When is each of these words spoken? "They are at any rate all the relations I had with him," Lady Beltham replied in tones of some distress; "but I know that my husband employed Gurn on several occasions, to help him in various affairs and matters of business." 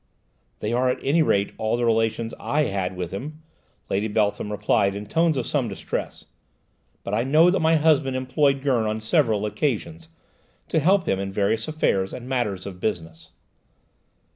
"They 0.61 0.73
are 0.73 0.89
at 0.89 0.97
any 1.03 1.21
rate 1.21 1.53
all 1.59 1.77
the 1.77 1.85
relations 1.85 2.33
I 2.39 2.63
had 2.63 2.97
with 2.97 3.11
him," 3.11 3.43
Lady 3.87 4.07
Beltham 4.07 4.51
replied 4.51 4.95
in 4.95 5.05
tones 5.05 5.37
of 5.37 5.45
some 5.45 5.67
distress; 5.67 6.25
"but 7.03 7.13
I 7.13 7.23
know 7.23 7.51
that 7.51 7.59
my 7.59 7.75
husband 7.75 8.15
employed 8.15 8.63
Gurn 8.63 8.87
on 8.87 8.99
several 8.99 9.45
occasions, 9.45 10.07
to 10.69 10.79
help 10.79 11.05
him 11.07 11.19
in 11.19 11.31
various 11.31 11.67
affairs 11.67 12.13
and 12.13 12.27
matters 12.27 12.65
of 12.65 12.79
business." 12.79 13.33